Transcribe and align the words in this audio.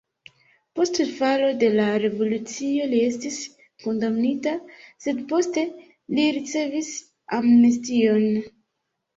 Post 0.77 0.95
falo 1.17 1.49
de 1.63 1.67
la 1.73 1.83
revolucio 2.03 2.87
li 2.95 3.01
estis 3.09 3.37
kondamnita, 3.85 4.55
sed 5.05 5.23
poste 5.35 5.67
li 6.17 6.27
ricevis 6.41 6.93
amnestion. 7.41 8.29